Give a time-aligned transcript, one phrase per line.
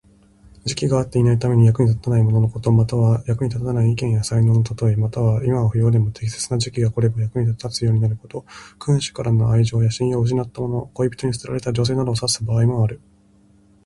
[0.65, 2.71] 時期が合っていないために、役に立たないもののこと。
[2.71, 4.95] または、役に立たない意見や才能のたとえ。
[4.95, 8.43] または、今は不要でも適切な時期が来れば役に立つようになること。
[8.79, 12.99] 君主からの愛情や信用を失ったもの、恋人に捨てられた女性などを指す場合もある。